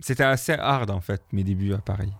C'était 0.00 0.24
assez 0.24 0.52
hard 0.54 0.90
en 0.90 1.00
fait, 1.00 1.22
mes 1.32 1.44
débuts 1.44 1.74
à 1.74 1.78
Paris. 1.78 2.12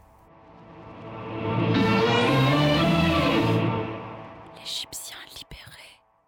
L'Égyptien 4.59 5.17
libéré. 5.31 5.83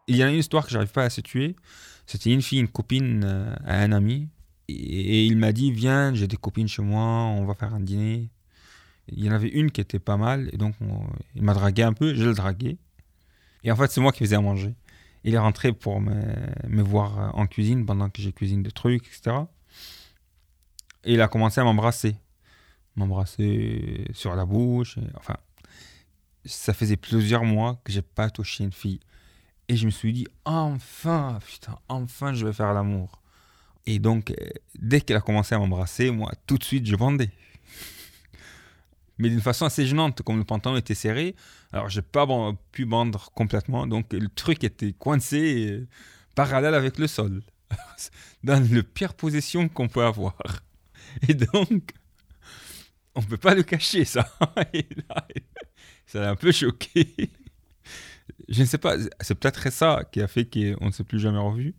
Il 0.08 0.16
y 0.16 0.22
a 0.22 0.28
une 0.28 0.38
histoire 0.38 0.64
que 0.64 0.70
j'arrive 0.70 0.92
pas 0.92 1.04
à 1.04 1.10
se 1.10 1.20
tuer. 1.20 1.56
C'était 2.06 2.32
une 2.32 2.42
fille, 2.42 2.60
une 2.60 2.68
copine 2.68 3.22
euh, 3.24 3.54
à 3.64 3.80
un 3.82 3.92
ami. 3.92 4.28
Et, 4.68 4.74
et 4.74 5.24
il 5.26 5.36
m'a 5.36 5.52
dit 5.52 5.70
Viens, 5.72 6.14
j'ai 6.14 6.26
des 6.26 6.36
copines 6.36 6.68
chez 6.68 6.82
moi, 6.82 7.02
on 7.02 7.44
va 7.44 7.54
faire 7.54 7.74
un 7.74 7.80
dîner. 7.80 8.30
Il 9.08 9.24
y 9.24 9.28
en 9.28 9.32
avait 9.32 9.48
une 9.48 9.70
qui 9.70 9.80
était 9.80 9.98
pas 9.98 10.16
mal, 10.16 10.48
et 10.52 10.56
donc 10.56 10.74
on- 10.80 11.06
il 11.34 11.42
m'a 11.42 11.54
dragué 11.54 11.82
un 11.82 11.92
peu, 11.92 12.14
je 12.14 12.24
le 12.24 12.34
dragué. 12.34 12.78
Et 13.64 13.70
en 13.72 13.76
fait, 13.76 13.90
c'est 13.90 14.00
moi 14.00 14.12
qui 14.12 14.20
faisais 14.20 14.36
à 14.36 14.40
manger. 14.40 14.74
Il 15.24 15.34
est 15.34 15.38
rentré 15.38 15.72
pour 15.72 16.00
me, 16.00 16.14
me 16.68 16.82
voir 16.82 17.36
en 17.36 17.46
cuisine 17.46 17.84
pendant 17.84 18.08
que 18.10 18.22
j'ai 18.22 18.32
cuisine 18.32 18.62
des 18.62 18.70
trucs, 18.72 19.06
etc. 19.06 19.36
Et 21.04 21.14
il 21.14 21.20
a 21.20 21.28
commencé 21.28 21.60
à 21.60 21.64
m'embrasser. 21.64 22.16
M'embrasser 22.96 24.06
sur 24.12 24.34
la 24.34 24.44
bouche. 24.44 24.98
enfin, 25.16 25.36
ça 26.44 26.74
faisait 26.74 26.96
plusieurs 26.96 27.44
mois 27.44 27.80
que 27.84 27.92
j'ai 27.92 28.02
pas 28.02 28.30
touché 28.30 28.64
une 28.64 28.72
fille. 28.72 29.00
Et 29.68 29.76
je 29.76 29.86
me 29.86 29.90
suis 29.90 30.12
dit, 30.12 30.26
enfin, 30.44 31.38
putain, 31.46 31.78
enfin, 31.88 32.34
je 32.34 32.46
vais 32.46 32.52
faire 32.52 32.72
l'amour. 32.74 33.22
Et 33.86 33.98
donc, 33.98 34.30
euh, 34.30 34.34
dès 34.78 35.00
qu'elle 35.00 35.16
a 35.16 35.20
commencé 35.20 35.54
à 35.54 35.58
m'embrasser, 35.58 36.10
moi, 36.10 36.30
tout 36.46 36.58
de 36.58 36.64
suite, 36.64 36.86
je 36.86 36.96
bandais. 36.96 37.30
Mais 39.18 39.28
d'une 39.28 39.40
façon 39.40 39.64
assez 39.64 39.86
gênante, 39.86 40.22
comme 40.22 40.38
le 40.38 40.44
pantalon 40.44 40.76
était 40.76 40.94
serré. 40.94 41.34
Alors, 41.72 41.88
j'ai 41.88 42.02
pas 42.02 42.26
pu 42.70 42.84
bande 42.84 43.16
complètement. 43.34 43.86
Donc, 43.86 44.12
le 44.12 44.28
truc 44.28 44.62
était 44.64 44.92
coincé 44.92 45.70
euh, 45.70 45.88
parallèle 46.34 46.74
avec 46.74 46.98
le 46.98 47.06
sol. 47.06 47.42
Dans 48.44 48.62
la 48.72 48.82
pire 48.82 49.14
position 49.14 49.68
qu'on 49.68 49.88
peut 49.88 50.04
avoir. 50.04 50.36
Et 51.28 51.34
donc, 51.34 51.92
on 53.14 53.22
peut 53.22 53.36
pas 53.36 53.54
le 53.54 53.62
cacher, 53.62 54.04
ça. 54.04 54.28
Ça 56.06 56.20
l'a 56.20 56.30
un 56.30 56.36
peu 56.36 56.52
choqué. 56.52 57.30
Je 58.48 58.60
ne 58.60 58.66
sais 58.66 58.78
pas, 58.78 58.96
c'est 59.20 59.34
peut-être 59.34 59.70
ça 59.72 60.04
qui 60.10 60.20
a 60.20 60.28
fait 60.28 60.44
qu'on 60.44 60.86
ne 60.86 60.90
s'est 60.90 61.04
plus 61.04 61.20
jamais 61.20 61.38
revu. 61.38 61.74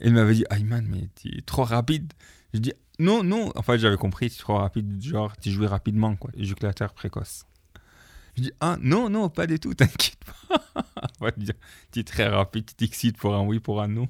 Elle 0.00 0.12
m'avait 0.14 0.34
dit, 0.34 0.44
Ayman, 0.50 0.86
mais 0.88 1.08
tu 1.14 1.36
es 1.36 1.42
trop 1.42 1.64
rapide. 1.64 2.12
Je 2.54 2.60
dis, 2.60 2.72
non, 2.98 3.22
non. 3.22 3.52
En 3.54 3.62
fait, 3.62 3.78
j'avais 3.78 3.96
compris, 3.96 4.30
tu 4.30 4.36
es 4.36 4.38
trop 4.38 4.56
rapide, 4.56 5.02
genre, 5.02 5.36
tu 5.36 5.50
jouais 5.50 5.66
rapidement, 5.66 6.16
quoi. 6.16 6.30
Éjaculateur 6.36 6.94
précoce. 6.94 7.46
Je 8.36 8.42
dis, 8.42 8.52
ah, 8.60 8.76
non, 8.80 9.08
non, 9.08 9.28
pas 9.28 9.46
du 9.46 9.58
tout, 9.58 9.74
t'inquiète 9.74 10.18
pas. 10.48 11.32
Tu 11.92 12.00
es 12.00 12.04
très 12.04 12.28
rapide, 12.28 12.66
tu 12.66 12.74
t'excites 12.74 13.16
pour 13.16 13.34
un 13.34 13.42
oui, 13.42 13.60
pour 13.60 13.82
un 13.82 13.88
non. 13.88 14.08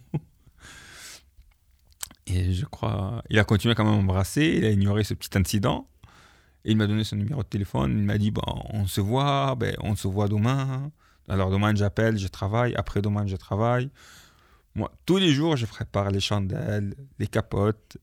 Et 2.26 2.52
je 2.52 2.64
crois, 2.66 3.22
il 3.30 3.38
a 3.38 3.44
continué 3.44 3.74
quand 3.74 3.84
même 3.84 3.94
à 3.94 3.96
m'embrasser, 3.96 4.54
il 4.56 4.64
a 4.64 4.70
ignoré 4.70 5.04
ce 5.04 5.14
petit 5.14 5.36
incident. 5.38 5.88
Et 6.64 6.72
il 6.72 6.76
m'a 6.76 6.86
donné 6.88 7.04
son 7.04 7.16
numéro 7.16 7.42
de 7.42 7.48
téléphone, 7.48 7.92
il 7.98 8.04
m'a 8.04 8.18
dit, 8.18 8.32
bon, 8.32 8.42
on 8.70 8.86
se 8.86 9.00
voit, 9.00 9.54
ben, 9.54 9.76
on 9.82 9.94
se 9.94 10.08
voit 10.08 10.26
demain. 10.26 10.90
Alors 11.28 11.50
demain, 11.50 11.74
j'appelle, 11.74 12.18
je 12.18 12.26
travaille. 12.26 12.74
Après 12.74 13.02
demain, 13.02 13.26
je 13.26 13.36
travaille. 13.36 13.90
Moi, 14.74 14.92
tous 15.06 15.16
les 15.16 15.32
jours, 15.32 15.56
je 15.56 15.66
prépare 15.66 16.10
les 16.10 16.20
chandelles, 16.20 16.94
les 17.18 17.26
capotes, 17.26 17.98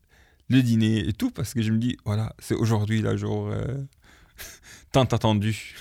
le 0.49 0.61
dîner 0.61 1.07
et 1.07 1.13
tout 1.13 1.31
parce 1.31 1.53
que 1.53 1.61
je 1.61 1.71
me 1.71 1.77
dis, 1.77 1.97
voilà, 2.05 2.33
c'est 2.39 2.55
aujourd'hui 2.55 3.01
le 3.01 3.16
jour 3.17 3.49
euh, 3.49 3.83
tant 4.91 5.03
attendu. 5.03 5.75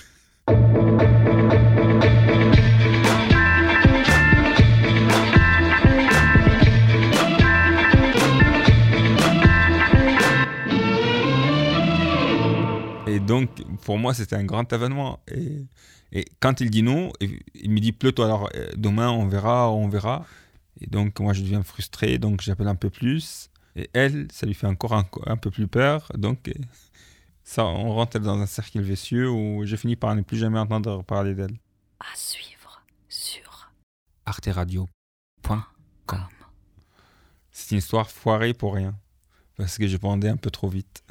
Donc, 13.45 13.79
pour 13.81 13.97
moi, 13.97 14.13
c'était 14.13 14.35
un 14.35 14.43
grand 14.43 14.71
événement. 14.71 15.19
Et, 15.27 15.65
et 16.11 16.25
quand 16.39 16.61
il 16.61 16.69
dit 16.69 16.83
non, 16.83 17.11
il 17.19 17.71
me 17.71 17.79
dit 17.79 17.91
plutôt 17.91 18.23
alors 18.23 18.49
euh, 18.55 18.69
demain 18.75 19.09
on 19.09 19.27
verra, 19.27 19.71
on 19.71 19.87
verra. 19.87 20.25
Et 20.81 20.87
donc, 20.87 21.19
moi, 21.19 21.33
je 21.33 21.41
deviens 21.41 21.63
frustré, 21.63 22.17
donc 22.17 22.41
j'appelle 22.41 22.67
un 22.67 22.75
peu 22.75 22.89
plus. 22.89 23.49
Et 23.75 23.89
elle, 23.93 24.27
ça 24.31 24.45
lui 24.45 24.53
fait 24.53 24.67
encore 24.67 24.93
un, 24.93 25.05
un 25.25 25.37
peu 25.37 25.51
plus 25.51 25.67
peur. 25.67 26.11
Donc, 26.15 26.47
euh, 26.47 26.53
ça, 27.43 27.65
on 27.65 27.93
rentre 27.93 28.19
dans 28.19 28.39
un 28.39 28.45
cercle 28.45 28.81
vicieux 28.81 29.29
où 29.29 29.65
je 29.65 29.75
finis 29.75 29.95
par 29.95 30.15
ne 30.15 30.21
plus 30.21 30.37
jamais 30.37 30.59
entendre 30.59 31.03
parler 31.03 31.35
d'elle. 31.35 31.55
À 31.99 32.15
suivre 32.15 32.83
sur 33.09 33.71
arteradio.com 34.25 35.63
com. 36.05 36.19
C'est 37.51 37.71
une 37.71 37.77
histoire 37.77 38.09
foirée 38.09 38.53
pour 38.53 38.73
rien. 38.75 38.95
Parce 39.57 39.77
que 39.77 39.87
je 39.87 39.97
pendais 39.97 40.29
un 40.29 40.37
peu 40.37 40.49
trop 40.49 40.69
vite. 40.69 41.03